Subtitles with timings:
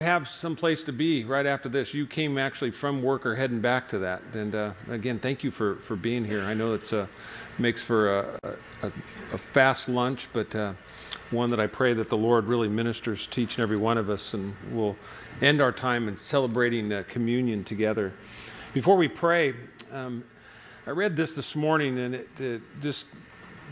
[0.00, 1.92] have some place to be right after this.
[1.92, 4.22] You came actually from work or heading back to that.
[4.32, 6.42] And uh, again, thank you for, for being here.
[6.42, 7.06] I know it uh,
[7.58, 10.74] makes for a, a, a, fast lunch, but uh,
[11.32, 14.08] one that I pray that the Lord really ministers to each and every one of
[14.08, 14.94] us, and we'll
[15.42, 18.12] end our time in celebrating uh, communion together.
[18.74, 19.54] Before we pray,
[19.92, 20.22] um,
[20.86, 23.08] I read this this morning, and it, it just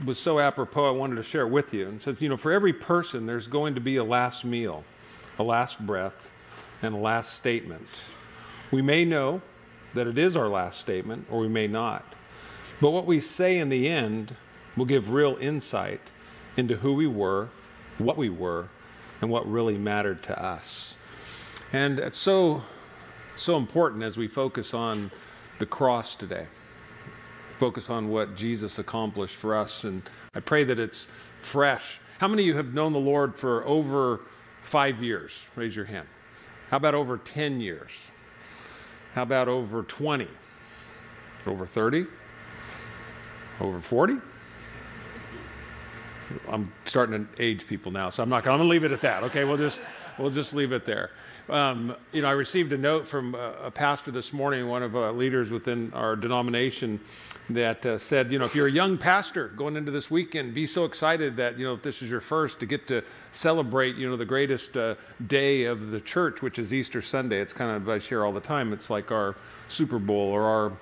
[0.04, 0.88] was so apropos.
[0.88, 1.86] I wanted to share it with you.
[1.86, 4.82] And says, you know, for every person, there's going to be a last meal
[5.38, 6.30] a last breath,
[6.82, 7.88] and a last statement.
[8.70, 9.42] We may know
[9.94, 12.04] that it is our last statement, or we may not.
[12.80, 14.36] But what we say in the end
[14.76, 16.00] will give real insight
[16.56, 17.48] into who we were,
[17.98, 18.68] what we were,
[19.20, 20.94] and what really mattered to us.
[21.72, 22.62] And it's so,
[23.36, 25.10] so important as we focus on
[25.58, 26.46] the cross today,
[27.56, 29.84] focus on what Jesus accomplished for us.
[29.84, 30.02] And
[30.34, 31.06] I pray that it's
[31.40, 32.00] fresh.
[32.18, 34.20] How many of you have known the Lord for over
[34.66, 35.46] five years?
[35.54, 36.08] Raise your hand.
[36.70, 38.10] How about over 10 years?
[39.14, 40.28] How about over 20?
[41.46, 42.06] Over 30?
[43.60, 44.16] Over 40?
[46.48, 48.38] I'm starting to age people now, so I'm not.
[48.38, 49.22] I'm going to leave it at that.
[49.24, 49.80] Okay, we'll just
[50.18, 51.10] we'll just leave it there.
[51.48, 55.12] Um, you know, I received a note from a, pastor this morning, one of our
[55.12, 56.98] leaders within our denomination,
[57.50, 60.66] that uh, said, you know, if you're a young pastor going into this weekend, be
[60.66, 64.10] so excited that, you know, if this is your first, to get to celebrate, you
[64.10, 67.40] know, the greatest uh, day of the church, which is Easter Sunday.
[67.40, 69.36] It's kind of, I share all the time, it's like our
[69.68, 70.72] Super Bowl or our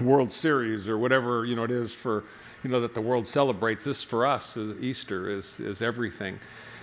[0.00, 2.24] World Series or whatever, you know, it is for,
[2.64, 3.84] you know, that the world celebrates.
[3.84, 6.40] This for us, is Easter is, is everything.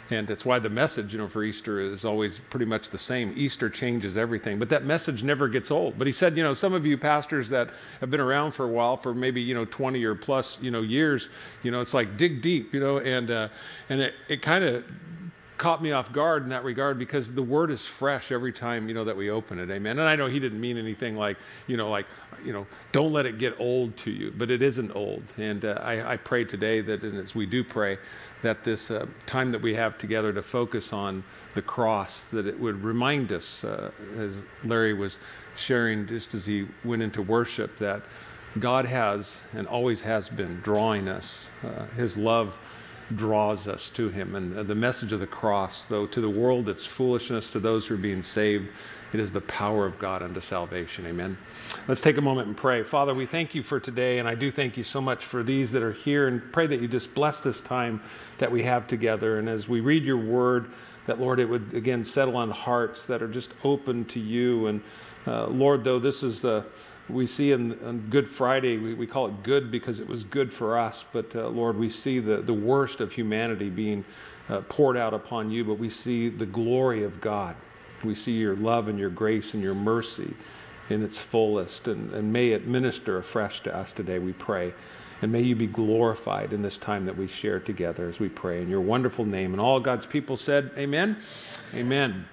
[0.10, 3.34] And it's why the message, you know, for Easter is always pretty much the same.
[3.36, 5.98] Easter changes everything, but that message never gets old.
[5.98, 8.70] But he said, you know, some of you pastors that have been around for a
[8.70, 11.30] while, for maybe you know 20 or plus, you know, years,
[11.64, 13.50] you know, it's like dig deep, you know, and uh,
[13.90, 14.86] and it, it kind of
[15.58, 18.94] caught me off guard in that regard because the word is fresh every time you
[18.94, 21.76] know that we open it amen and i know he didn't mean anything like you
[21.76, 22.06] know like
[22.46, 25.80] you know don't let it get old to you but it isn't old and uh,
[25.82, 27.98] I, I pray today that as we do pray
[28.42, 31.24] that this uh, time that we have together to focus on
[31.56, 35.18] the cross, that it would remind us, uh, as Larry was
[35.56, 38.04] sharing just as he went into worship, that
[38.60, 41.48] God has and always has been drawing us.
[41.64, 42.58] Uh, his love
[43.16, 44.36] draws us to Him.
[44.36, 47.96] And the message of the cross, though to the world it's foolishness, to those who
[47.96, 48.70] are being saved,
[49.14, 51.06] it is the power of God unto salvation.
[51.06, 51.38] Amen.
[51.88, 52.84] Let's take a moment and pray.
[52.84, 55.72] Father, we thank you for today, and I do thank you so much for these
[55.72, 58.02] that are here, and pray that you just bless this time
[58.40, 59.40] that we have together.
[59.40, 60.72] And as we read your word,
[61.06, 64.68] that Lord, it would again settle on hearts that are just open to you.
[64.68, 64.82] And
[65.26, 66.66] uh, Lord, though this is the
[67.10, 70.52] we see in, on Good Friday, we, we call it good because it was good
[70.52, 71.06] for us.
[71.12, 74.04] But uh, Lord, we see the, the worst of humanity being
[74.50, 77.56] uh, poured out upon you, but we see the glory of God.
[78.04, 80.34] We see your love and your grace and your mercy
[80.90, 81.88] in its fullest.
[81.88, 84.74] And, and may it minister afresh to us today, we pray.
[85.22, 88.62] And may you be glorified in this time that we share together as we pray
[88.62, 89.54] in your wonderful name.
[89.54, 91.18] And all God's people said, Amen.
[91.74, 92.26] Amen.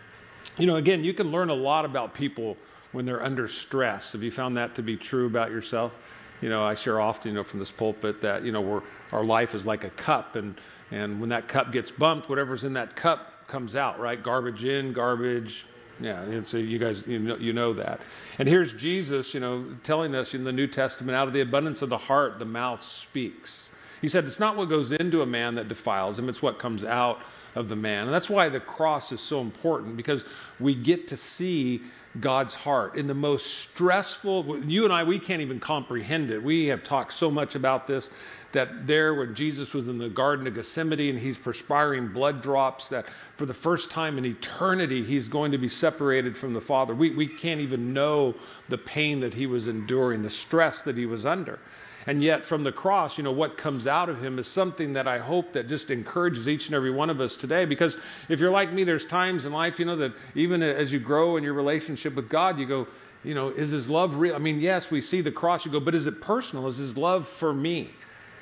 [0.58, 2.56] You know, again, you can learn a lot about people
[2.94, 4.12] when they're under stress.
[4.12, 5.96] Have you found that to be true about yourself?
[6.40, 8.82] You know, I share often, you know, from this pulpit that, you know, we're,
[9.12, 10.54] our life is like a cup, and,
[10.90, 14.22] and when that cup gets bumped, whatever's in that cup comes out, right?
[14.22, 15.66] Garbage in, garbage.
[16.00, 18.00] Yeah, and so you guys, you know, you know that.
[18.38, 21.82] And here's Jesus, you know, telling us in the New Testament, out of the abundance
[21.82, 23.70] of the heart, the mouth speaks.
[24.00, 26.84] He said, it's not what goes into a man that defiles him, it's what comes
[26.84, 27.22] out
[27.54, 28.04] of the man.
[28.06, 30.24] And that's why the cross is so important because
[30.58, 31.80] we get to see
[32.20, 34.64] God's heart in the most stressful.
[34.64, 36.42] You and I, we can't even comprehend it.
[36.42, 38.10] We have talked so much about this
[38.52, 42.86] that there, when Jesus was in the Garden of Gethsemane and he's perspiring blood drops,
[42.88, 46.94] that for the first time in eternity, he's going to be separated from the Father.
[46.94, 48.36] We, we can't even know
[48.68, 51.58] the pain that he was enduring, the stress that he was under.
[52.06, 55.08] And yet, from the cross, you know, what comes out of him is something that
[55.08, 57.64] I hope that just encourages each and every one of us today.
[57.64, 57.96] Because
[58.28, 61.36] if you're like me, there's times in life, you know, that even as you grow
[61.36, 62.86] in your relationship with God, you go,
[63.22, 64.34] you know, is his love real?
[64.34, 66.66] I mean, yes, we see the cross, you go, but is it personal?
[66.66, 67.90] Is his love for me?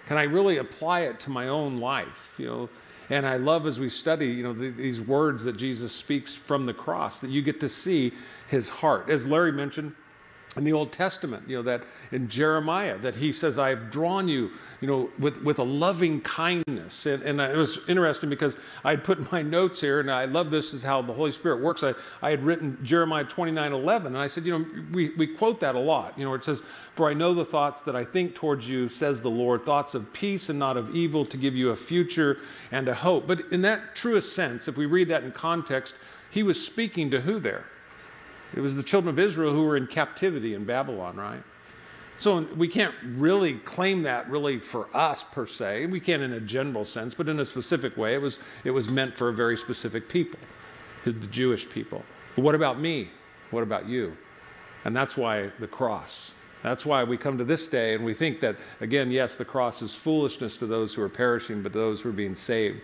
[0.07, 2.35] Can I really apply it to my own life?
[2.39, 2.69] You know,
[3.09, 6.67] and I love as we study, you know, the, these words that Jesus speaks from
[6.67, 8.13] the cross, that you get to see
[8.49, 9.09] his heart.
[9.09, 9.95] As Larry mentioned,
[10.55, 14.29] in the Old Testament, you know, that in Jeremiah, that he says, I have drawn
[14.29, 14.51] you,
[14.83, 17.07] you know, with, with a loving kindness.
[17.07, 20.51] And, and it was interesting because I had put my notes here, and I love
[20.51, 21.83] this is how the Holy Spirit works.
[21.83, 25.59] I, I had written Jeremiah 29 11, and I said, you know, we, we quote
[25.61, 26.19] that a lot.
[26.19, 26.63] You know, it says,
[26.97, 30.13] For I know the thoughts that I think towards you, says the Lord, thoughts of
[30.13, 32.39] peace and not of evil, to give you a future
[32.71, 33.27] and a hope.
[33.27, 35.95] But in that truest sense, if we read that in context,
[36.29, 37.65] he was speaking to who there?
[38.55, 41.43] It was the children of Israel who were in captivity in Babylon, right?
[42.19, 45.87] So we can't really claim that really for us per se.
[45.87, 48.89] We can in a general sense, but in a specific way, it was, it was
[48.89, 50.39] meant for a very specific people,
[51.05, 52.05] the Jewish people.
[52.37, 53.11] But what about me?
[53.51, 54.17] What about you?
[54.85, 56.33] And that's why the cross.
[56.63, 59.83] That's why we come to this day and we think that, again, yes, the cross
[59.83, 62.81] is foolishness to those who are perishing, but those who are being saved.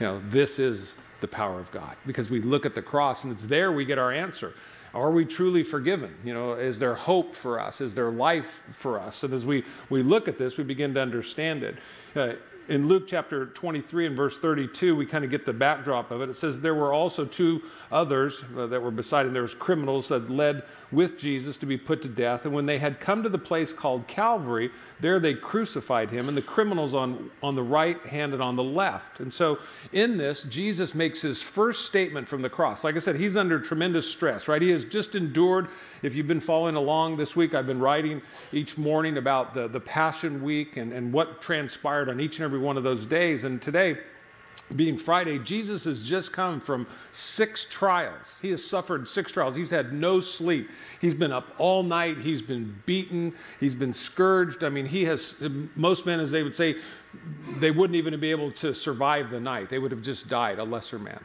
[0.00, 3.32] You know, this is the power of God because we look at the cross and
[3.32, 4.52] it's there we get our answer.
[4.94, 6.14] Are we truly forgiven?
[6.22, 7.80] You know, is there hope for us?
[7.80, 9.22] Is there life for us?
[9.22, 11.76] And as we, we look at this, we begin to understand it.
[12.14, 12.34] Uh,
[12.72, 16.30] in Luke chapter 23 and verse 32, we kind of get the backdrop of it.
[16.30, 17.60] It says, There were also two
[17.90, 19.34] others uh, that were beside him.
[19.34, 22.46] There was criminals that led with Jesus to be put to death.
[22.46, 24.70] And when they had come to the place called Calvary,
[25.00, 28.64] there they crucified him, and the criminals on, on the right hand and on the
[28.64, 29.20] left.
[29.20, 29.58] And so
[29.92, 32.84] in this, Jesus makes his first statement from the cross.
[32.84, 34.62] Like I said, he's under tremendous stress, right?
[34.62, 35.68] He has just endured.
[36.00, 39.80] If you've been following along this week, I've been writing each morning about the, the
[39.80, 43.44] Passion Week and, and what transpired on each and every one of those days.
[43.44, 43.98] And today,
[44.74, 48.38] being Friday, Jesus has just come from six trials.
[48.40, 49.56] He has suffered six trials.
[49.56, 50.70] He's had no sleep.
[51.00, 52.18] He's been up all night.
[52.18, 53.34] He's been beaten.
[53.60, 54.64] He's been scourged.
[54.64, 55.34] I mean, he has,
[55.76, 56.76] most men, as they would say,
[57.58, 59.68] they wouldn't even be able to survive the night.
[59.68, 61.22] They would have just died, a lesser man.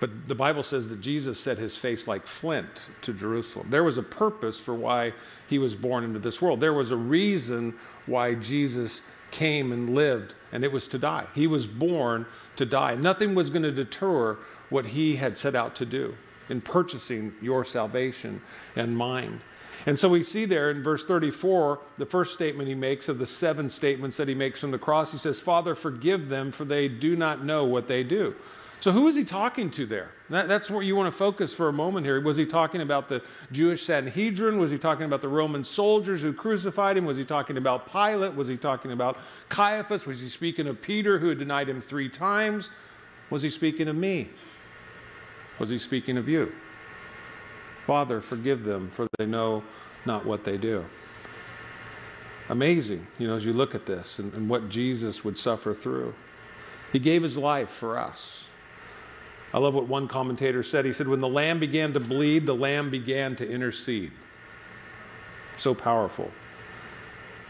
[0.00, 2.68] But the Bible says that Jesus set his face like flint
[3.02, 3.68] to Jerusalem.
[3.70, 5.14] There was a purpose for why
[5.48, 6.60] he was born into this world.
[6.60, 7.74] There was a reason
[8.06, 11.26] why Jesus came and lived, and it was to die.
[11.34, 12.24] He was born
[12.56, 12.94] to die.
[12.94, 14.38] Nothing was going to deter
[14.70, 16.16] what he had set out to do
[16.48, 18.40] in purchasing your salvation
[18.76, 19.40] and mine.
[19.84, 23.26] And so we see there in verse 34, the first statement he makes of the
[23.26, 25.12] seven statements that he makes from the cross.
[25.12, 28.34] He says, Father, forgive them, for they do not know what they do.
[28.80, 30.10] So, who is he talking to there?
[30.28, 32.20] That, that's where you want to focus for a moment here.
[32.20, 34.58] Was he talking about the Jewish Sanhedrin?
[34.58, 37.04] Was he talking about the Roman soldiers who crucified him?
[37.04, 38.34] Was he talking about Pilate?
[38.34, 39.16] Was he talking about
[39.48, 40.06] Caiaphas?
[40.06, 42.68] Was he speaking of Peter who had denied him three times?
[43.30, 44.28] Was he speaking of me?
[45.58, 46.54] Was he speaking of you?
[47.86, 49.62] Father, forgive them, for they know
[50.06, 50.84] not what they do.
[52.48, 56.14] Amazing, you know, as you look at this and, and what Jesus would suffer through.
[56.92, 58.46] He gave his life for us.
[59.54, 60.84] I love what one commentator said.
[60.84, 64.10] He said, When the lamb began to bleed, the lamb began to intercede.
[65.58, 66.28] So powerful.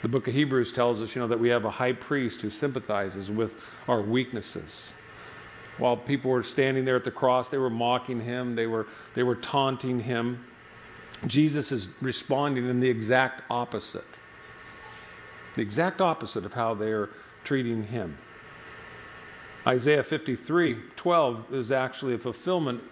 [0.02, 2.50] The book of Hebrews tells us, you know, that we have a high priest who
[2.50, 3.58] sympathizes with
[3.88, 4.92] our weaknesses.
[5.78, 9.22] While people were standing there at the cross, they were mocking him, they were, they
[9.22, 10.44] were taunting him.
[11.26, 14.04] Jesus is responding in the exact opposite.
[15.56, 17.08] The exact opposite of how they are
[17.44, 18.18] treating him.
[19.66, 22.82] Isaiah 53 12 is actually a fulfillment,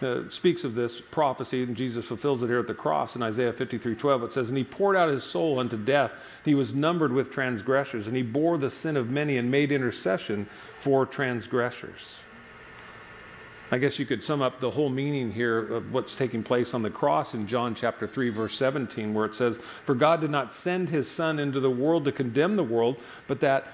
[0.00, 3.16] uh, speaks of this prophecy, and Jesus fulfills it here at the cross.
[3.16, 6.12] In Isaiah 53 12, it says, And he poured out his soul unto death.
[6.44, 10.48] He was numbered with transgressors, and he bore the sin of many and made intercession
[10.78, 12.20] for transgressors.
[13.72, 16.82] I guess you could sum up the whole meaning here of what's taking place on
[16.82, 20.52] the cross in John chapter 3, verse 17, where it says, For God did not
[20.52, 22.98] send his Son into the world to condemn the world,
[23.28, 23.68] but that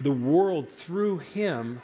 [0.00, 1.80] the world through him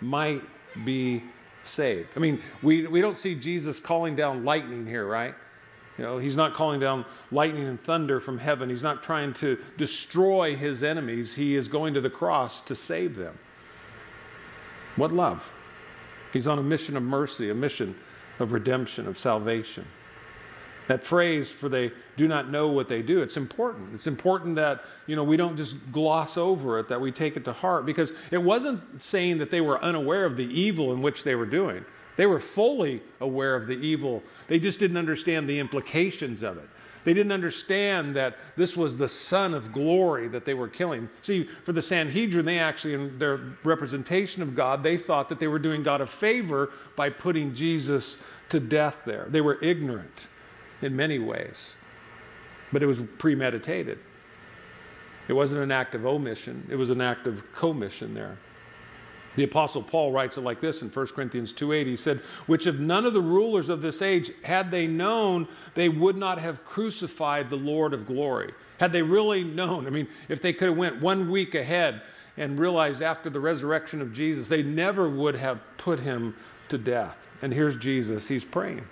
[0.00, 0.42] might
[0.84, 1.22] be
[1.64, 2.08] saved.
[2.16, 5.34] I mean, we, we don't see Jesus calling down lightning here, right?
[5.98, 8.70] You know, he's not calling down lightning and thunder from heaven.
[8.70, 11.34] He's not trying to destroy his enemies.
[11.34, 13.38] He is going to the cross to save them.
[14.96, 15.52] What love!
[16.32, 17.94] He's on a mission of mercy, a mission
[18.38, 19.84] of redemption, of salvation.
[20.90, 23.94] That phrase, for they do not know what they do, it's important.
[23.94, 27.44] It's important that, you know, we don't just gloss over it, that we take it
[27.44, 31.22] to heart, because it wasn't saying that they were unaware of the evil in which
[31.22, 31.84] they were doing.
[32.16, 34.24] They were fully aware of the evil.
[34.48, 36.68] They just didn't understand the implications of it.
[37.04, 41.08] They didn't understand that this was the Son of glory that they were killing.
[41.22, 45.46] See, for the Sanhedrin, they actually, in their representation of God, they thought that they
[45.46, 48.18] were doing God a favor by putting Jesus
[48.48, 49.26] to death there.
[49.28, 50.26] They were ignorant
[50.82, 51.74] in many ways,
[52.72, 53.98] but it was premeditated.
[55.28, 58.38] It wasn't an act of omission, it was an act of commission there.
[59.36, 61.86] The apostle Paul writes it like this in 1 Corinthians 2:8.
[61.86, 65.88] He said, "Which of none of the rulers of this age had they known, they
[65.88, 70.42] would not have crucified the Lord of glory." Had they really known, I mean, if
[70.42, 72.02] they could have went one week ahead
[72.36, 76.34] and realized after the resurrection of Jesus, they never would have put him
[76.68, 77.28] to death.
[77.40, 78.86] And here's Jesus, he's praying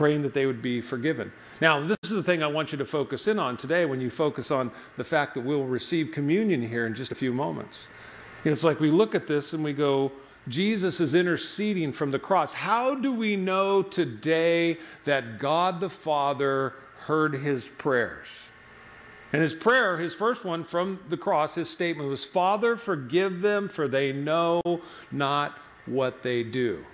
[0.00, 1.30] praying that they would be forgiven.
[1.60, 4.08] Now, this is the thing I want you to focus in on today when you
[4.08, 7.86] focus on the fact that we'll receive communion here in just a few moments.
[8.42, 10.10] It's like we look at this and we go,
[10.48, 12.54] Jesus is interceding from the cross.
[12.54, 18.28] How do we know today that God the Father heard his prayers?
[19.34, 23.68] And his prayer, his first one from the cross, his statement was, Father, forgive them,
[23.68, 24.62] for they know
[25.12, 26.86] not what they do.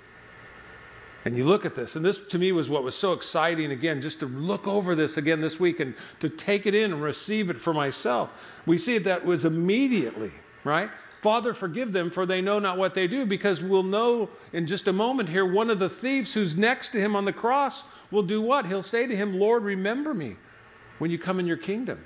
[1.27, 4.01] And you look at this, and this to me was what was so exciting again,
[4.01, 7.51] just to look over this again this week and to take it in and receive
[7.51, 8.61] it for myself.
[8.65, 10.31] We see that was immediately,
[10.63, 10.89] right?
[11.23, 14.87] Father, forgive them, for they know not what they do, because we'll know in just
[14.87, 18.23] a moment here one of the thieves who's next to him on the cross will
[18.23, 18.67] do what?
[18.67, 20.37] He'll say to him, Lord, remember me
[21.01, 22.05] when you come in your kingdom.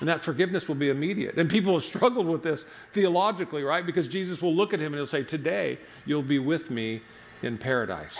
[0.00, 1.38] And that forgiveness will be immediate.
[1.38, 3.86] And people have struggled with this theologically, right?
[3.86, 7.00] Because Jesus will look at him and he'll say, Today you'll be with me
[7.42, 8.18] in paradise.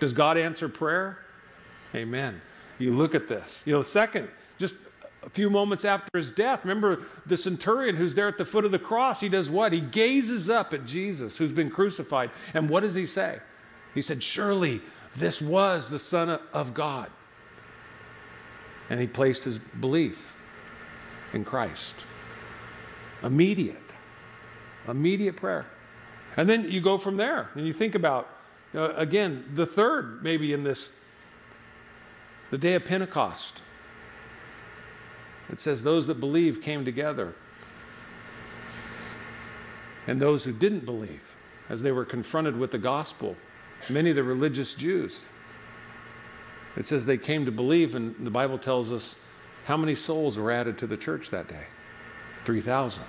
[0.00, 1.18] Does God answer prayer?
[1.94, 2.40] Amen.
[2.78, 3.62] You look at this.
[3.64, 4.28] You know, second,
[4.58, 4.76] just
[5.22, 8.72] a few moments after his death, remember the centurion who's there at the foot of
[8.72, 9.20] the cross?
[9.20, 9.72] He does what?
[9.72, 12.30] He gazes up at Jesus who's been crucified.
[12.52, 13.38] And what does he say?
[13.94, 14.82] He said, Surely
[15.16, 17.10] this was the Son of God.
[18.90, 20.36] And he placed his belief
[21.32, 21.94] in Christ.
[23.22, 23.94] Immediate.
[24.86, 25.66] Immediate prayer.
[26.36, 28.28] And then you go from there and you think about,
[28.74, 30.90] uh, again, the third maybe in this,
[32.50, 33.62] the day of Pentecost.
[35.50, 37.34] It says, Those that believe came together.
[40.06, 41.36] And those who didn't believe,
[41.68, 43.36] as they were confronted with the gospel,
[43.88, 45.22] many of the religious Jews,
[46.76, 49.16] it says they came to believe, and the Bible tells us
[49.66, 51.66] how many souls were added to the church that day?
[52.44, 53.02] 3,000.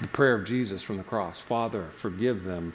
[0.00, 2.72] The prayer of Jesus from the cross Father, forgive them,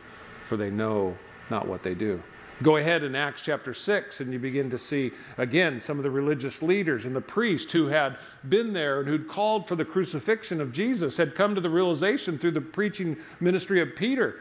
[0.48, 1.16] for they know
[1.50, 2.22] not what they do.
[2.63, 6.10] Go ahead in Acts chapter 6, and you begin to see again some of the
[6.10, 8.18] religious leaders and the priests who had
[8.50, 12.39] been there and who'd called for the crucifixion of Jesus had come to the realization
[12.39, 14.39] through the preaching ministry of Peter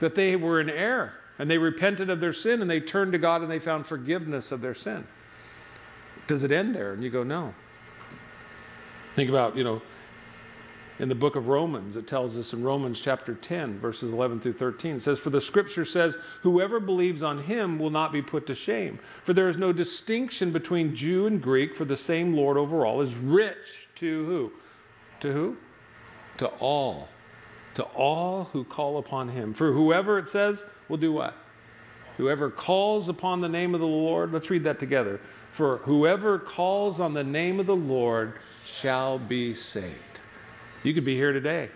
[0.00, 3.18] that they were in error and they repented of their sin and they turned to
[3.18, 5.06] God and they found forgiveness of their sin.
[6.26, 6.92] Does it end there?
[6.92, 7.54] And you go, no.
[9.14, 9.80] Think about, you know,
[10.98, 14.54] in the book of Romans, it tells us in Romans chapter 10, verses 11 through
[14.54, 18.46] 13, it says, For the scripture says, Whoever believes on him will not be put
[18.48, 18.98] to shame.
[19.24, 23.00] For there is no distinction between Jew and Greek, for the same Lord over all
[23.00, 24.52] is rich to who?
[25.20, 25.56] To who?
[26.38, 27.08] To all.
[27.74, 29.54] To all who call upon him.
[29.54, 31.34] For whoever, it says, will do what?
[32.16, 35.20] Whoever calls upon the name of the Lord, let's read that together.
[35.52, 38.32] For whoever calls on the name of the Lord
[38.66, 40.07] shall be saved.
[40.82, 41.70] You could be here today,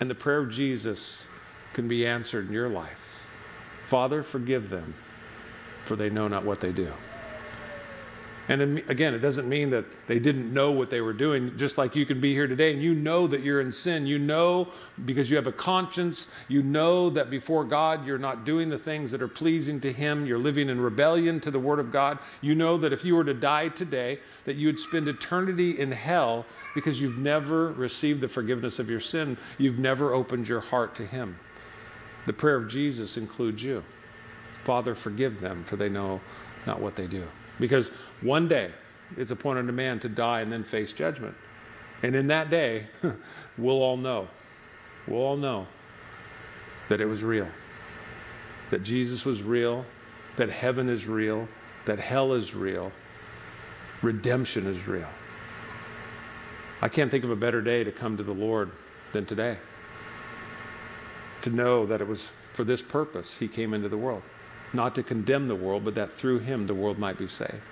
[0.00, 1.24] and the prayer of Jesus
[1.72, 3.00] can be answered in your life.
[3.88, 4.94] Father, forgive them,
[5.84, 6.92] for they know not what they do.
[8.46, 11.96] And again, it doesn't mean that they didn't know what they were doing, just like
[11.96, 14.06] you can be here today and you know that you're in sin.
[14.06, 14.68] You know
[15.06, 16.26] because you have a conscience.
[16.48, 20.26] You know that before God, you're not doing the things that are pleasing to Him.
[20.26, 22.18] You're living in rebellion to the Word of God.
[22.42, 25.90] You know that if you were to die today, that you would spend eternity in
[25.92, 29.38] hell because you've never received the forgiveness of your sin.
[29.56, 31.38] You've never opened your heart to Him.
[32.26, 33.84] The prayer of Jesus includes you.
[34.64, 36.20] Father, forgive them, for they know
[36.66, 37.26] not what they do.
[37.60, 37.90] Because
[38.20, 38.70] one day
[39.16, 41.34] it's appointed a man to die and then face judgment.
[42.02, 42.86] And in that day,
[43.58, 44.28] we'll all know,
[45.06, 45.66] we'll all know
[46.88, 47.48] that it was real,
[48.70, 49.84] that Jesus was real,
[50.36, 51.48] that heaven is real,
[51.86, 52.92] that hell is real,
[54.02, 55.08] redemption is real.
[56.82, 58.70] I can't think of a better day to come to the Lord
[59.12, 59.58] than today.
[61.42, 64.22] To know that it was for this purpose he came into the world
[64.74, 67.62] not to condemn the world, but that through him the world might be saved.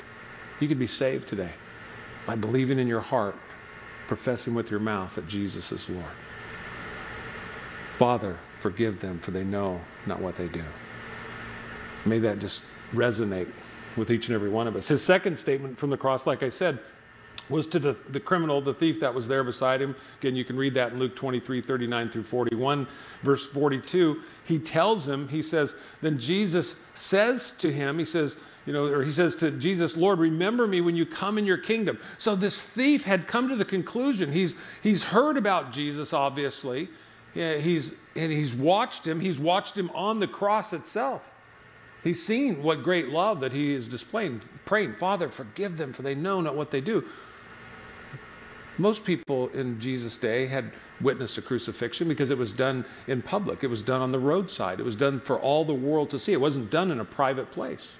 [0.62, 1.50] You could be saved today
[2.24, 3.34] by believing in your heart,
[4.06, 6.04] professing with your mouth that Jesus is Lord.
[7.98, 10.62] Father, forgive them, for they know not what they do.
[12.04, 12.62] May that just
[12.94, 13.48] resonate
[13.96, 14.86] with each and every one of us.
[14.86, 16.78] His second statement from the cross, like I said,
[17.48, 19.96] was to the, the criminal, the thief that was there beside him.
[20.20, 22.86] Again, you can read that in Luke 23, 39 through 41.
[23.22, 28.72] Verse 42, he tells him, he says, then Jesus says to him, he says, you
[28.72, 31.98] know, or he says to Jesus, Lord, remember me when you come in your kingdom.
[32.18, 34.30] So this thief had come to the conclusion.
[34.30, 36.88] He's, he's heard about Jesus, obviously.
[37.34, 39.20] Yeah, he's, and he's watched him.
[39.20, 41.30] He's watched him on the cross itself.
[42.04, 46.14] He's seen what great love that he is displaying, praying, Father, forgive them, for they
[46.14, 47.04] know not what they do.
[48.78, 53.62] Most people in Jesus' day had witnessed a crucifixion because it was done in public.
[53.62, 54.80] It was done on the roadside.
[54.80, 56.32] It was done for all the world to see.
[56.32, 57.96] It wasn't done in a private place.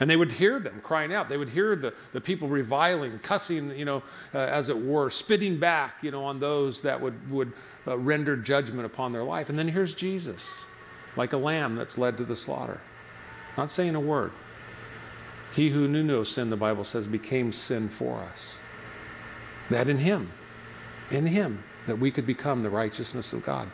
[0.00, 1.28] And they would hear them crying out.
[1.28, 4.02] They would hear the, the people reviling, cussing, you know,
[4.34, 7.52] uh, as it were, spitting back, you know, on those that would, would
[7.86, 9.50] uh, render judgment upon their life.
[9.50, 10.50] And then here's Jesus,
[11.16, 12.80] like a lamb that's led to the slaughter,
[13.56, 14.32] not saying a word.
[15.54, 18.56] He who knew no sin, the Bible says, became sin for us.
[19.70, 20.32] That in him,
[21.12, 23.70] in him, that we could become the righteousness of God.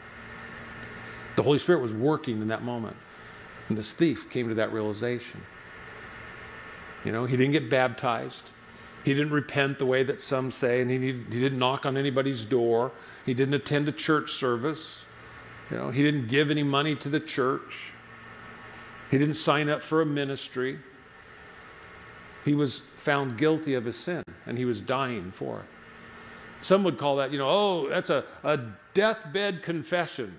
[1.36, 2.96] The Holy Spirit was working in that moment.
[3.68, 5.40] And this thief came to that realization.
[7.04, 8.42] You know, he didn't get baptized.
[9.04, 12.44] He didn't repent the way that some say, and he, he didn't knock on anybody's
[12.44, 12.92] door.
[13.24, 15.06] He didn't attend a church service.
[15.70, 17.92] You know, he didn't give any money to the church.
[19.10, 20.78] He didn't sign up for a ministry.
[22.44, 25.66] He was found guilty of his sin, and he was dying for it.
[26.62, 28.60] Some would call that, you know, oh, that's a, a
[28.92, 30.38] deathbed confession.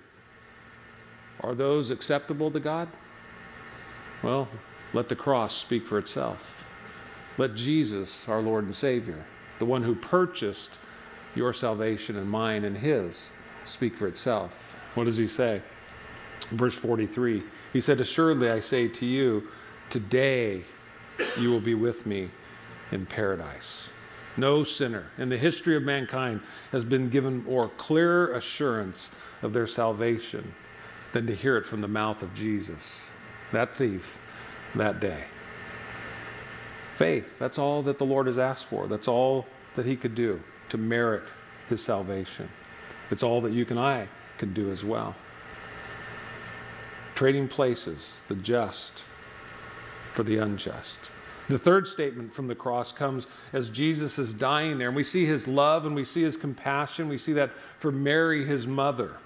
[1.40, 2.88] Are those acceptable to God?
[4.22, 4.48] Well,
[4.92, 6.64] let the cross speak for itself.
[7.38, 9.24] Let Jesus, our Lord and Savior,
[9.58, 10.78] the one who purchased
[11.34, 13.30] your salvation and mine and his,
[13.64, 14.76] speak for itself.
[14.94, 15.62] What does he say?
[16.50, 19.48] Verse 43 He said, Assuredly I say to you,
[19.88, 20.64] today
[21.38, 22.30] you will be with me
[22.90, 23.88] in paradise.
[24.36, 29.10] No sinner in the history of mankind has been given more clear assurance
[29.42, 30.54] of their salvation
[31.12, 33.10] than to hear it from the mouth of Jesus,
[33.52, 34.18] that thief,
[34.74, 35.24] that day.
[36.94, 38.86] Faith, that's all that the Lord has asked for.
[38.86, 41.24] That's all that He could do to merit
[41.68, 42.48] His salvation.
[43.10, 45.14] It's all that you and I can do as well.
[47.14, 49.02] Trading places, the just
[50.12, 51.10] for the unjust.
[51.48, 55.26] The third statement from the cross comes as Jesus is dying there, and we see
[55.26, 57.08] his love and we see his compassion.
[57.08, 59.16] We see that for Mary, his mother.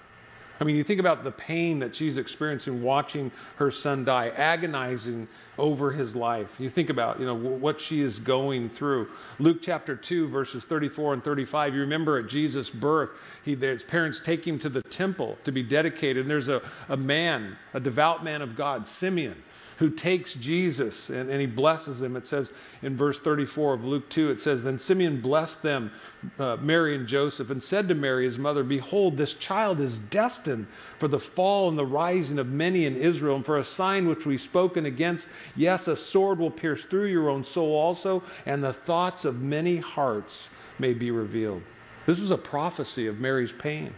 [0.59, 5.27] I mean, you think about the pain that she's experiencing watching her son die, agonizing
[5.57, 6.59] over his life.
[6.59, 9.09] You think about, you know, what she is going through.
[9.39, 11.73] Luke chapter 2, verses 34 and 35.
[11.73, 15.63] You remember at Jesus' birth, he, his parents take him to the temple to be
[15.63, 19.43] dedicated, and there's a, a man, a devout man of God, Simeon
[19.77, 22.15] who takes Jesus and, and he blesses him.
[22.15, 25.91] It says in verse 34 of Luke 2, it says, Then Simeon blessed them,
[26.39, 30.67] uh, Mary and Joseph, and said to Mary, his mother, Behold, this child is destined
[30.97, 34.25] for the fall and the rising of many in Israel, and for a sign which
[34.25, 35.29] we've spoken against.
[35.55, 39.77] Yes, a sword will pierce through your own soul also, and the thoughts of many
[39.77, 40.49] hearts
[40.79, 41.61] may be revealed.
[42.07, 43.93] This was a prophecy of Mary's pain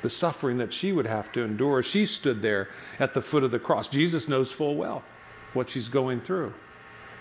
[0.00, 1.82] the suffering that she would have to endure.
[1.82, 2.68] She stood there
[3.00, 3.88] at the foot of the cross.
[3.88, 5.02] Jesus knows full well
[5.58, 6.54] what she's going through.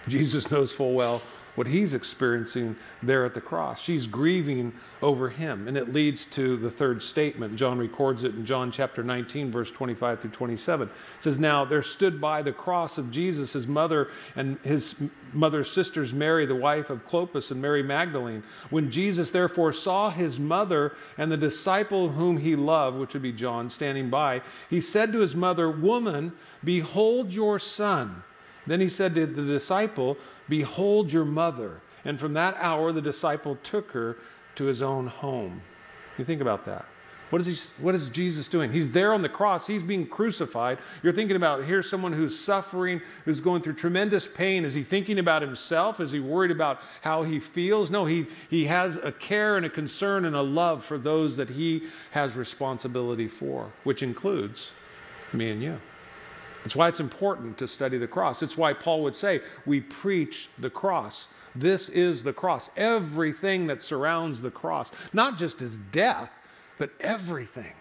[0.08, 1.22] Jesus knows full well
[1.58, 3.82] what he's experiencing there at the cross.
[3.82, 5.68] She's grieving over him.
[5.68, 7.56] And it leads to the third statement.
[7.56, 10.88] John records it in John chapter 19, verse 25 through 27.
[10.88, 15.02] It says, Now there stood by the cross of Jesus his mother and his
[15.34, 18.44] mother's sisters, Mary, the wife of Clopas, and Mary Magdalene.
[18.70, 23.34] When Jesus therefore saw his mother and the disciple whom he loved, which would be
[23.34, 28.24] John, standing by, he said to his mother, Woman, behold your son.
[28.68, 31.82] Then he said to the disciple, Behold your mother.
[32.06, 34.18] And from that hour, the disciple took her
[34.56, 35.62] to his own home.
[36.18, 36.86] You think about that.
[37.30, 38.72] What is, he, what is Jesus doing?
[38.72, 39.68] He's there on the cross.
[39.68, 40.80] He's being crucified.
[41.04, 44.64] You're thinking about here's someone who's suffering, who's going through tremendous pain.
[44.64, 46.00] Is he thinking about himself?
[46.00, 47.92] Is he worried about how he feels?
[47.92, 51.50] No, he, he has a care and a concern and a love for those that
[51.50, 54.72] he has responsibility for, which includes
[55.34, 55.82] me and you.
[56.68, 58.44] It's why it's important to study the cross.
[58.44, 61.30] It's why Paul would say, We preach the cross.
[61.56, 62.70] This is the cross.
[62.76, 66.30] Everything that surrounds the cross, not just his death,
[66.78, 67.72] but everything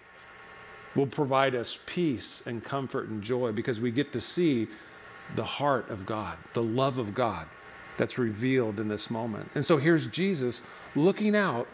[0.94, 4.68] will provide us peace and comfort and joy because we get to see
[5.34, 7.48] the heart of God, the love of God
[7.96, 9.50] that's revealed in this moment.
[9.56, 10.62] And so here's Jesus
[10.94, 11.66] looking out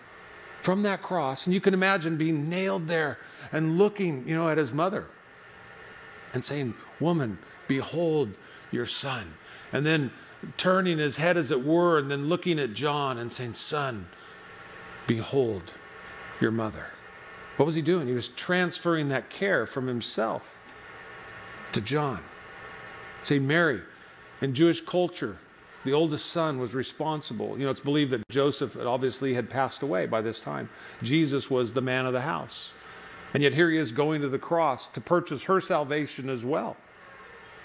[0.63, 3.19] from that cross, and you can imagine being nailed there
[3.53, 5.09] and looking, you know, at his mother
[6.33, 8.35] and saying, Woman, behold
[8.71, 9.35] your son.
[9.73, 10.11] And then
[10.57, 14.07] turning his head, as it were, and then looking at John and saying, Son,
[15.07, 15.73] behold
[16.41, 16.87] your mother.
[17.57, 18.09] What was he doing?
[18.09, 20.59] He was transferring that care from himself
[21.73, 22.21] to John.
[23.25, 23.83] Saying, Mary,
[24.41, 25.39] in Jewish culture,
[25.85, 27.59] the oldest son was responsible.
[27.59, 30.69] You know, it's believed that Joseph obviously had passed away by this time.
[31.03, 32.73] Jesus was the man of the house.
[33.35, 36.77] And yet here he is going to the cross to purchase her salvation as well.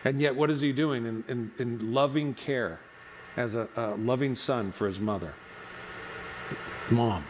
[0.05, 2.79] And yet, what is he doing in, in, in loving care
[3.35, 5.33] as a, a loving son for his mother?
[6.89, 7.25] Mom,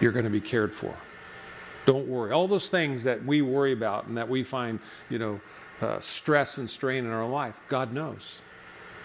[0.00, 0.94] you're going to be cared for.
[1.86, 2.32] Don't worry.
[2.32, 5.40] All those things that we worry about and that we find, you know,
[5.80, 8.40] uh, stress and strain in our life, God knows.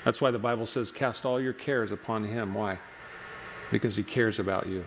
[0.04, 2.54] That's why the Bible says, cast all your cares upon him.
[2.54, 2.80] Why?
[3.72, 4.86] Because he cares about you.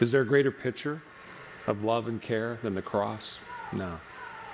[0.00, 1.00] Is there a greater picture
[1.68, 3.38] of love and care than the cross?
[3.72, 4.00] No.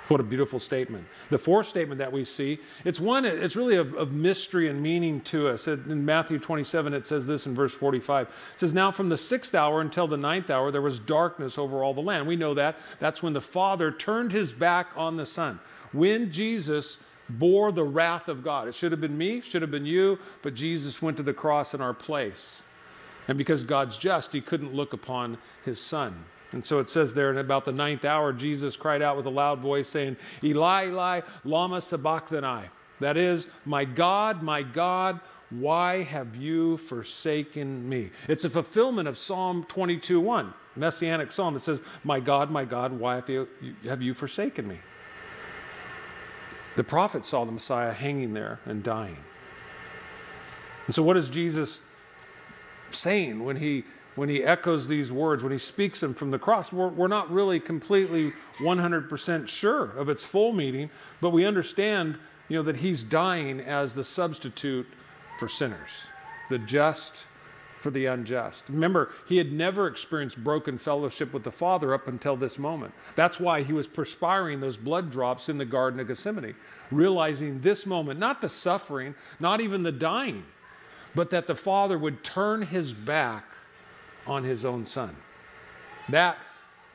[0.07, 1.07] What a beautiful statement.
[1.31, 5.19] The fourth statement that we see, it's one, it's really of, of, mystery and meaning
[5.21, 5.67] to us.
[5.67, 8.27] In Matthew 27, it says this in verse 45.
[8.27, 11.83] It says, Now from the sixth hour until the ninth hour, there was darkness over
[11.83, 12.27] all the land.
[12.27, 12.75] We know that.
[12.99, 15.59] That's when the Father turned his back on the Son.
[15.91, 16.99] When Jesus
[17.29, 18.67] bore the wrath of God.
[18.67, 21.73] It should have been me, should have been you, but Jesus went to the cross
[21.73, 22.61] in our place.
[23.27, 26.25] And because God's just, he couldn't look upon his Son.
[26.51, 29.31] And so it says there in about the ninth hour, Jesus cried out with a
[29.31, 32.69] loud voice, saying, Eli, Eli, Lama Sabachthani.
[32.99, 38.11] That is, My God, my God, why have you forsaken me?
[38.27, 42.93] It's a fulfillment of Psalm 22 1, messianic psalm that says, My God, my God,
[42.93, 43.47] why have you,
[43.85, 44.79] have you forsaken me?
[46.75, 49.17] The prophet saw the Messiah hanging there and dying.
[50.87, 51.79] And so, what is Jesus
[52.91, 53.83] saying when he
[54.15, 57.31] when he echoes these words, when he speaks them from the cross, we're, we're not
[57.31, 60.89] really completely 100% sure of its full meaning,
[61.21, 64.87] but we understand, you know, that he's dying as the substitute
[65.37, 66.07] for sinners,
[66.49, 67.25] the just
[67.79, 68.63] for the unjust.
[68.69, 72.93] Remember, he had never experienced broken fellowship with the Father up until this moment.
[73.15, 76.55] That's why he was perspiring those blood drops in the Garden of Gethsemane,
[76.89, 80.45] realizing this moment, not the suffering, not even the dying,
[81.13, 83.54] but that the Father would turn his back
[84.27, 85.15] on his own son.
[86.09, 86.37] That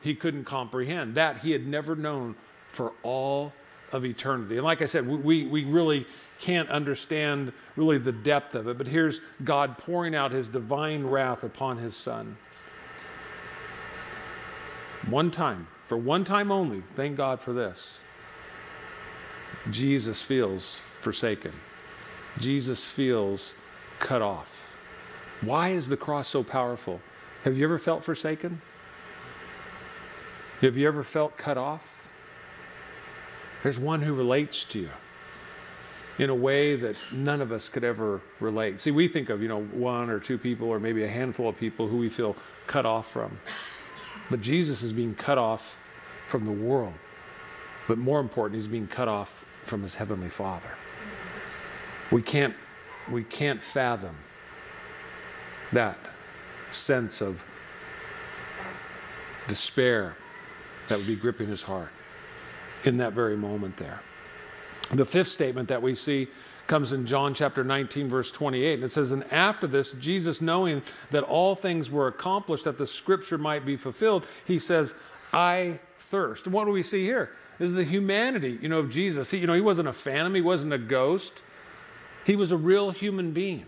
[0.01, 1.15] he couldn't comprehend.
[1.15, 2.35] That he had never known
[2.67, 3.53] for all
[3.91, 4.55] of eternity.
[4.57, 6.05] And like I said, we, we really
[6.39, 11.43] can't understand really the depth of it, but here's God pouring out his divine wrath
[11.43, 12.35] upon his son.
[15.07, 17.99] One time, for one time only, thank God for this.
[19.69, 21.51] Jesus feels forsaken.
[22.39, 23.53] Jesus feels
[23.99, 24.67] cut off.
[25.41, 27.01] Why is the cross so powerful?
[27.43, 28.61] Have you ever felt forsaken?
[30.61, 32.07] Have you ever felt cut off?
[33.63, 34.89] There's one who relates to you
[36.19, 38.79] in a way that none of us could ever relate.
[38.79, 41.57] See, we think of, you know, one or two people or maybe a handful of
[41.57, 42.35] people who we feel
[42.67, 43.39] cut off from.
[44.29, 45.79] But Jesus is being cut off
[46.27, 46.93] from the world.
[47.87, 50.69] But more important, he's being cut off from his heavenly Father.
[52.11, 52.55] We can't
[53.09, 54.15] we can't fathom
[55.71, 55.97] that
[56.71, 57.43] sense of
[59.47, 60.15] despair
[60.87, 61.91] that would be gripping his heart
[62.83, 64.01] in that very moment there.
[64.91, 66.27] The fifth statement that we see
[66.67, 68.75] comes in John chapter 19, verse 28.
[68.75, 70.81] And it says, And after this, Jesus, knowing
[71.11, 74.95] that all things were accomplished, that the scripture might be fulfilled, he says,
[75.33, 76.45] I thirst.
[76.45, 77.31] And what do we see here?
[77.59, 79.31] Is the humanity, you know, of Jesus.
[79.31, 81.41] He, you know, he wasn't a phantom, he wasn't a ghost.
[82.25, 83.65] He was a real human being.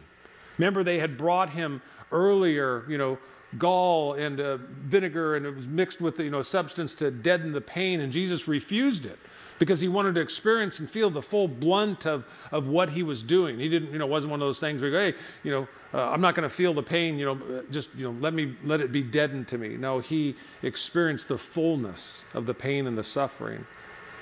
[0.57, 3.17] Remember, they had brought him earlier, you know,
[3.57, 7.61] gall and uh, vinegar, and it was mixed with you know substance to deaden the
[7.61, 9.19] pain, and Jesus refused it
[9.59, 13.23] because he wanted to experience and feel the full blunt of, of what he was
[13.23, 13.59] doing.
[13.59, 16.21] He didn't, you know, wasn't one of those things where, hey, you know, uh, I'm
[16.21, 18.91] not going to feel the pain, you know, just, you know, let me, let it
[18.91, 19.77] be deadened to me.
[19.77, 23.65] No, he experienced the fullness of the pain and the suffering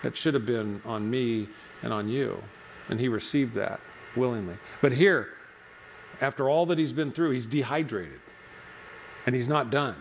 [0.03, 1.47] that should have been on me
[1.81, 2.43] and on you.
[2.89, 3.79] And he received that
[4.15, 4.57] willingly.
[4.81, 5.29] But here,
[6.21, 8.19] after all that he's been through, he's dehydrated
[9.25, 9.95] and he's not done.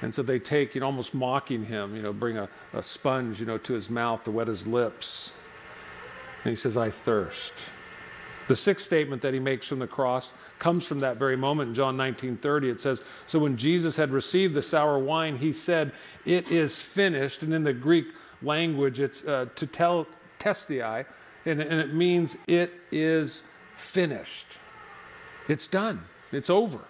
[0.00, 3.40] And so they take, you know, almost mocking him, you know, bring a, a sponge,
[3.40, 5.32] you know, to his mouth to wet his lips.
[6.44, 7.52] And he says, I thirst.
[8.46, 11.74] The sixth statement that he makes from the cross comes from that very moment in
[11.74, 12.70] John 19:30.
[12.70, 15.92] It says, So when Jesus had received the sour wine, he said,
[16.24, 17.42] It is finished.
[17.42, 18.06] And in the Greek
[18.40, 20.06] language, it's uh, to tell
[20.38, 21.04] testii,
[21.44, 23.42] and, and it means it is
[23.78, 24.58] finished.
[25.48, 26.80] It's done, it's over.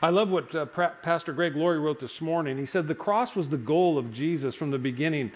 [0.00, 2.58] I love what uh, Pastor Greg Laurie wrote this morning.
[2.58, 5.30] He said, The cross was the goal of Jesus from the beginning.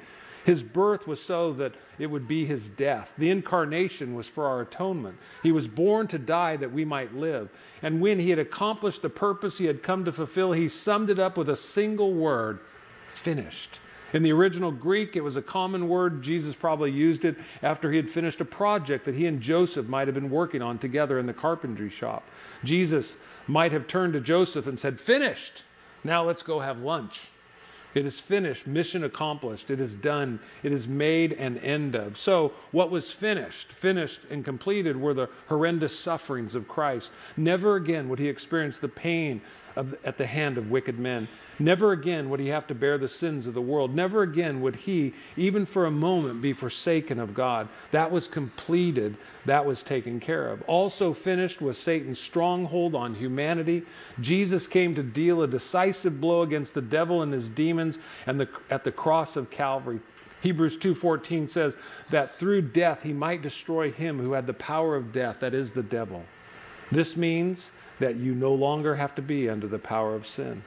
[0.45, 3.13] His birth was so that it would be his death.
[3.19, 5.19] The incarnation was for our atonement.
[5.43, 7.49] He was born to die that we might live.
[7.83, 11.19] And when he had accomplished the purpose he had come to fulfill, he summed it
[11.19, 12.61] up with a single word
[13.09, 13.81] finished.
[14.17, 16.23] In the original Greek, it was a common word.
[16.23, 20.09] Jesus probably used it after he had finished a project that he and Joseph might
[20.09, 22.25] have been working on together in the carpentry shop.
[22.65, 25.65] Jesus might have turned to Joseph and said, Finished.
[26.03, 27.29] Now let's go have lunch.
[27.93, 29.71] It is finished, mission accomplished.
[29.71, 30.41] It is done.
[30.63, 32.17] It is made an end of.
[32.17, 37.13] So, what was finished, finished and completed were the horrendous sufferings of Christ.
[37.37, 39.43] Never again would he experience the pain
[39.77, 41.29] of, at the hand of wicked men.
[41.59, 43.95] Never again would he have to bear the sins of the world.
[43.95, 47.69] Never again would he, even for a moment, be forsaken of God.
[47.93, 50.63] That was completed, that was taken care of.
[50.63, 53.85] Also finished was Satan's stronghold on humanity.
[54.21, 58.49] Jesus came to deal a decisive blow against the devil and his demons and the,
[58.71, 60.01] at the cross of Calvary.
[60.43, 61.77] Hebrews 2:14 says
[62.11, 65.73] that through death he might destroy him who had the power of death that is
[65.73, 66.25] the devil.
[66.93, 70.63] This means that you no longer have to be under the power of sin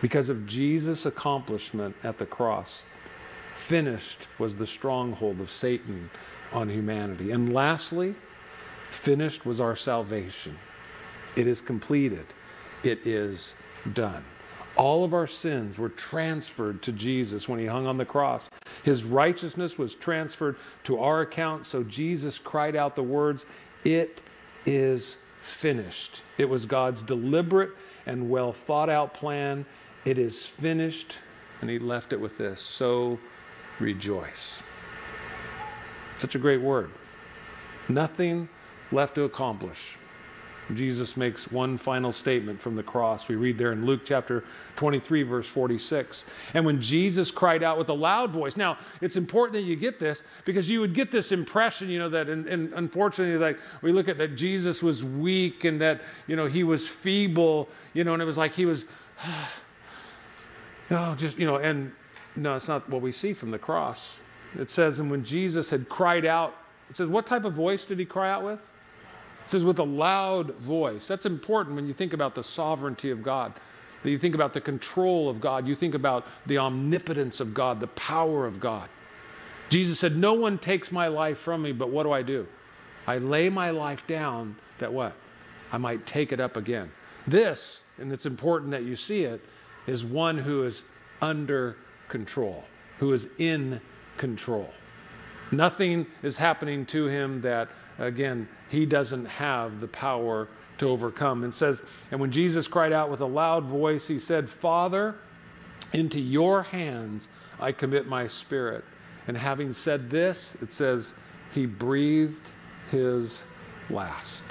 [0.00, 2.86] because of Jesus' accomplishment at the cross.
[3.54, 6.10] Finished was the stronghold of Satan
[6.52, 7.30] on humanity.
[7.30, 8.14] And lastly,
[8.88, 10.58] finished was our salvation.
[11.36, 12.26] It is completed,
[12.82, 13.54] it is
[13.92, 14.24] done.
[14.76, 18.48] All of our sins were transferred to Jesus when he hung on the cross.
[18.82, 23.44] His righteousness was transferred to our account, so Jesus cried out the words,
[23.84, 24.22] It
[24.64, 26.22] is finished.
[26.38, 27.70] It was God's deliberate
[28.06, 29.66] and well thought out plan
[30.04, 31.18] it is finished.
[31.60, 33.18] And he left it with this so
[33.78, 34.62] rejoice.
[36.18, 36.90] Such a great word.
[37.88, 38.48] Nothing
[38.92, 39.96] left to accomplish.
[40.76, 43.28] Jesus makes one final statement from the cross.
[43.28, 44.44] We read there in Luke chapter
[44.76, 46.24] 23, verse 46.
[46.54, 49.98] And when Jesus cried out with a loud voice, now it's important that you get
[49.98, 53.92] this because you would get this impression, you know, that, and, and unfortunately, like we
[53.92, 58.12] look at that Jesus was weak and that, you know, he was feeble, you know,
[58.12, 58.84] and it was like he was.
[60.92, 61.92] Oh, just, you know, and
[62.34, 64.18] no, it's not what we see from the cross.
[64.58, 66.56] It says, and when Jesus had cried out,
[66.88, 68.70] it says, what type of voice did he cry out with?
[69.50, 71.08] It says, with a loud voice.
[71.08, 73.52] That's important when you think about the sovereignty of God.
[74.04, 75.66] That you think about the control of God.
[75.66, 78.88] You think about the omnipotence of God, the power of God.
[79.68, 82.46] Jesus said, No one takes my life from me, but what do I do?
[83.08, 85.14] I lay my life down that what?
[85.72, 86.92] I might take it up again.
[87.26, 89.44] This, and it's important that you see it,
[89.88, 90.84] is one who is
[91.20, 92.66] under control,
[93.00, 93.80] who is in
[94.16, 94.70] control.
[95.52, 101.44] Nothing is happening to him that, again, he doesn't have the power to overcome.
[101.44, 105.16] And says, and when Jesus cried out with a loud voice, he said, Father,
[105.92, 108.84] into your hands I commit my spirit.
[109.26, 111.14] And having said this, it says,
[111.52, 112.48] he breathed
[112.90, 113.42] his
[113.90, 114.44] last.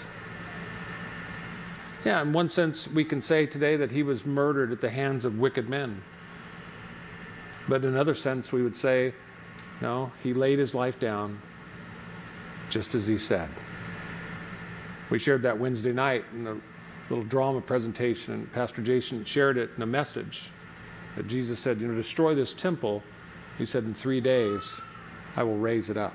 [2.06, 5.26] Yeah, in one sense, we can say today that he was murdered at the hands
[5.26, 6.02] of wicked men.
[7.68, 9.14] But in another sense, we would say,
[9.82, 11.40] no, he laid his life down
[12.70, 13.50] just as he said.
[15.10, 16.58] We shared that Wednesday night in a
[17.10, 20.52] little drama presentation, and Pastor Jason shared it in a message
[21.16, 23.02] that Jesus said, You know, destroy this temple.
[23.58, 24.80] He said, In three days,
[25.36, 26.14] I will raise it up.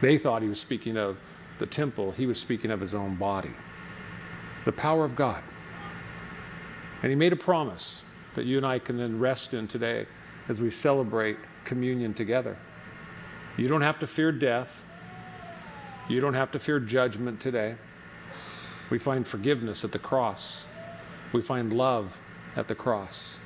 [0.00, 1.18] They thought he was speaking of
[1.58, 3.52] the temple, he was speaking of his own body
[4.64, 5.42] the power of God.
[7.02, 8.02] And he made a promise
[8.34, 10.06] that you and I can then rest in today
[10.48, 11.36] as we celebrate
[11.72, 12.58] communion together.
[13.56, 14.84] You don't have to fear death.
[16.06, 17.76] You don't have to fear judgment today.
[18.90, 20.66] We find forgiveness at the cross.
[21.32, 22.18] We find love
[22.56, 23.38] at the cross.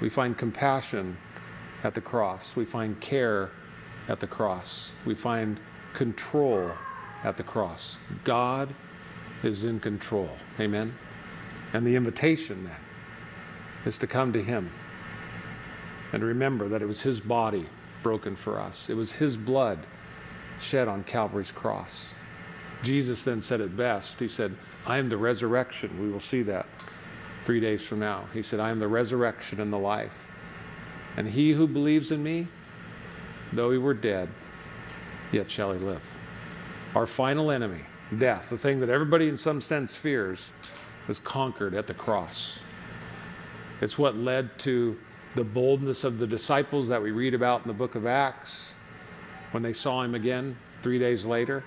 [0.00, 1.16] We find compassion
[1.84, 2.56] at the cross.
[2.56, 3.52] We find care
[4.08, 4.90] at the cross.
[5.06, 5.60] We find
[5.92, 6.72] control
[7.22, 7.98] at the cross.
[8.24, 8.74] God
[9.44, 10.30] is in control.
[10.58, 10.98] Amen?
[11.72, 12.80] And the invitation then
[13.84, 14.72] is to come to Him
[16.14, 17.66] and remember that it was His body
[18.04, 19.80] broken for us, it was His blood
[20.60, 22.14] shed on Calvary's cross.
[22.84, 24.20] Jesus then said it best.
[24.20, 24.54] He said,
[24.86, 26.00] I am the resurrection.
[26.00, 26.66] We will see that
[27.44, 28.26] three days from now.
[28.32, 30.28] He said, I am the resurrection and the life.
[31.16, 32.46] And he who believes in me,
[33.52, 34.28] though he were dead,
[35.32, 36.04] yet shall he live.
[36.94, 37.80] Our final enemy
[38.16, 40.50] death, the thing that everybody in some sense fears,
[41.08, 42.60] was conquered at the cross.
[43.80, 44.96] It's what led to
[45.34, 48.74] the boldness of the disciples that we read about in the book of Acts
[49.50, 51.64] when they saw him again three days later.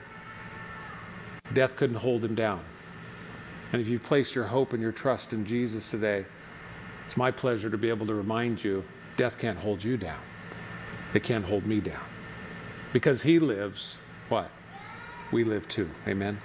[1.54, 2.62] Death couldn't hold him down.
[3.72, 6.26] And if you place your hope and your trust in Jesus today,
[7.06, 8.84] it's my pleasure to be able to remind you
[9.18, 10.20] death can't hold you down.
[11.14, 12.04] It can't hold me down.
[12.94, 13.98] Because he lives,
[14.30, 14.50] what?
[15.32, 15.90] we live too.
[16.08, 16.40] Amen.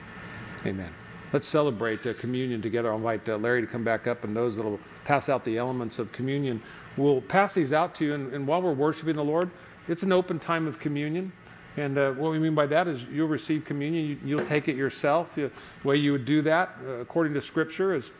[0.66, 1.01] Amen.
[1.32, 2.90] Let's celebrate uh, communion together.
[2.90, 5.56] I'll invite uh, Larry to come back up, and those that will pass out the
[5.56, 6.62] elements of communion.
[6.98, 9.50] We'll pass these out to you, and, and while we're worshiping the Lord,
[9.88, 11.32] it's an open time of communion.
[11.78, 14.76] And uh, what we mean by that is you'll receive communion, you, will take it
[14.76, 15.32] yourself.
[15.38, 18.12] You, the way you would do that, uh, according to Scripture, is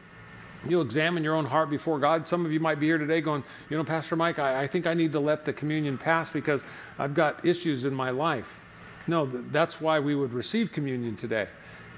[0.67, 2.27] you'll examine your own heart before God.
[2.27, 4.87] Some of you might be here today going, you know, Pastor Mike, I, I think
[4.87, 6.65] I need to let the communion pass because
[6.99, 8.61] I've got issues in my life.
[9.07, 11.49] No, that's why we would receive communion today.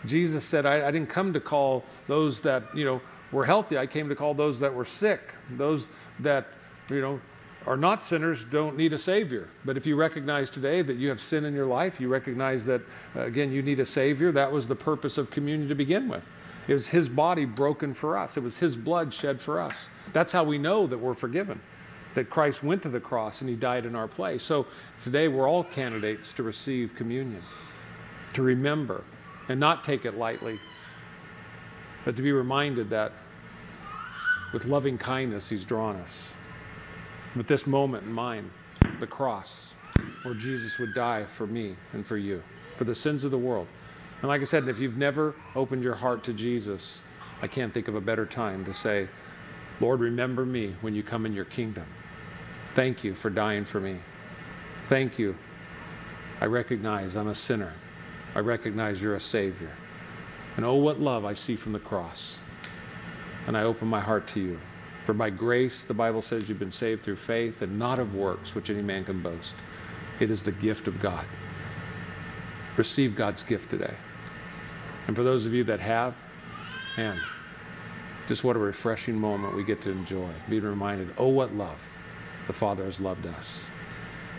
[0.07, 3.01] Jesus said, I, I didn't come to call those that, you know,
[3.33, 3.79] were healthy.
[3.79, 5.35] I came to call those that were sick.
[5.51, 5.88] Those
[6.21, 6.47] that,
[6.88, 7.21] you know,
[7.67, 9.49] are not sinners don't need a Savior.
[9.64, 12.83] But if you recognize today that you have sin in your life, you recognize that,
[13.17, 16.23] uh, again, you need a Savior, that was the purpose of communion to begin with.
[16.69, 19.88] It was His body broken for us, it was His blood shed for us.
[20.12, 21.61] That's how we know that we're forgiven,
[22.14, 24.43] that Christ went to the cross and He died in our place.
[24.43, 24.67] So
[25.03, 27.43] today we're all candidates to receive communion,
[28.35, 29.05] to remember
[29.48, 30.59] and not take it lightly,
[32.04, 33.12] but to be reminded that
[34.52, 36.35] with loving kindness He's drawn us
[37.35, 38.50] with this moment in mind,
[39.00, 39.74] the cross,
[40.22, 42.42] where Jesus would die for me and for you,
[42.76, 43.66] for the sins of the world.
[44.20, 47.00] And like I said, if you've never opened your heart to Jesus,
[47.42, 49.09] I can't think of a better time to say,
[49.80, 51.87] Lord, remember me when you come in your kingdom.
[52.72, 53.98] Thank you for dying for me.
[54.87, 55.37] Thank you.
[56.40, 57.72] I recognize I'm a sinner.
[58.35, 59.70] I recognize you're a Savior.
[60.57, 62.38] And oh, what love I see from the cross.
[63.47, 64.61] And I open my heart to you.
[65.05, 68.55] For by grace, the Bible says you've been saved through faith and not of works,
[68.55, 69.55] which any man can boast.
[70.18, 71.27] It is the gift of God.
[72.77, 73.94] Receive God's gift today.
[75.07, 76.14] And for those of you that have,
[76.97, 77.16] man,
[78.27, 81.81] just what a refreshing moment we get to enjoy, being reminded, oh, what love
[82.47, 83.66] the Father has loved us.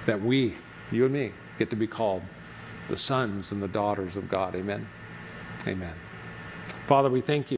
[0.07, 0.55] That we,
[0.91, 2.23] you and me, get to be called
[2.87, 4.55] the sons and the daughters of God.
[4.55, 4.87] Amen.
[5.67, 5.93] Amen.
[6.87, 7.53] Father, we thank you.